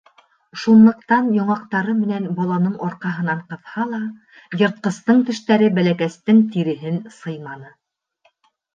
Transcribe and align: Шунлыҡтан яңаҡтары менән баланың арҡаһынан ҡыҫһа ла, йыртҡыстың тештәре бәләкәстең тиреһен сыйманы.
Шунлыҡтан 0.61 1.27
яңаҡтары 1.35 1.95
менән 1.99 2.25
баланың 2.39 2.75
арҡаһынан 2.89 3.45
ҡыҫһа 3.53 3.87
ла, 3.93 4.01
йыртҡыстың 4.59 5.23
тештәре 5.31 5.71
бәләкәстең 5.79 6.45
тиреһен 6.59 7.03
сыйманы. 7.23 7.75